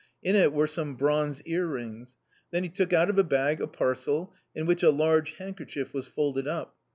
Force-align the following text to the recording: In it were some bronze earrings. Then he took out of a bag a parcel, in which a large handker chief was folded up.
In 0.23 0.35
it 0.35 0.51
were 0.51 0.65
some 0.65 0.95
bronze 0.95 1.43
earrings. 1.43 2.17
Then 2.49 2.63
he 2.63 2.69
took 2.69 2.91
out 2.91 3.11
of 3.11 3.19
a 3.19 3.23
bag 3.23 3.61
a 3.61 3.67
parcel, 3.67 4.33
in 4.55 4.65
which 4.65 4.81
a 4.81 4.89
large 4.89 5.35
handker 5.35 5.67
chief 5.67 5.93
was 5.93 6.07
folded 6.07 6.47
up. 6.47 6.75